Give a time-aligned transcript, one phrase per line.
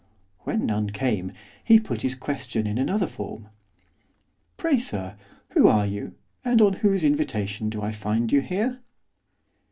[0.45, 1.31] When none came,
[1.63, 3.49] he put his question in another form.
[4.57, 5.15] 'Pray, sir,
[5.49, 8.79] who are you, and on whose invitation do I find you here?